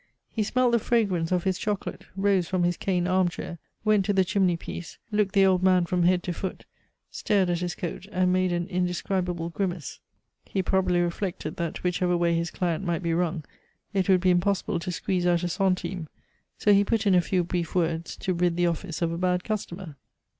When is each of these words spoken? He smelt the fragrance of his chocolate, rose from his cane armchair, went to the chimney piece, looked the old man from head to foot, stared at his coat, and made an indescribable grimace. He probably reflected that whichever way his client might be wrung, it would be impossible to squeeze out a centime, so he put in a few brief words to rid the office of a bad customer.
He 0.31 0.41
smelt 0.41 0.71
the 0.71 0.79
fragrance 0.79 1.31
of 1.31 1.43
his 1.43 1.59
chocolate, 1.59 2.05
rose 2.15 2.47
from 2.47 2.63
his 2.63 2.75
cane 2.75 3.05
armchair, 3.07 3.59
went 3.85 4.03
to 4.05 4.13
the 4.13 4.25
chimney 4.25 4.57
piece, 4.57 4.97
looked 5.11 5.33
the 5.35 5.45
old 5.45 5.61
man 5.61 5.85
from 5.85 6.01
head 6.01 6.23
to 6.23 6.33
foot, 6.33 6.65
stared 7.11 7.51
at 7.51 7.59
his 7.59 7.75
coat, 7.75 8.07
and 8.11 8.33
made 8.33 8.51
an 8.51 8.65
indescribable 8.65 9.49
grimace. 9.49 9.99
He 10.43 10.63
probably 10.63 11.01
reflected 11.01 11.57
that 11.57 11.83
whichever 11.83 12.17
way 12.17 12.33
his 12.33 12.49
client 12.49 12.83
might 12.83 13.03
be 13.03 13.13
wrung, 13.13 13.43
it 13.93 14.09
would 14.09 14.21
be 14.21 14.31
impossible 14.31 14.79
to 14.79 14.91
squeeze 14.91 15.27
out 15.27 15.43
a 15.43 15.47
centime, 15.47 16.07
so 16.57 16.73
he 16.73 16.83
put 16.83 17.05
in 17.05 17.13
a 17.13 17.21
few 17.21 17.43
brief 17.43 17.75
words 17.75 18.17
to 18.21 18.33
rid 18.33 18.55
the 18.57 18.65
office 18.65 19.03
of 19.03 19.11
a 19.11 19.19
bad 19.19 19.43
customer. 19.43 19.97